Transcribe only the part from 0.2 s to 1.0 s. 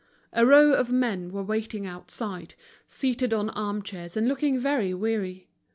A row of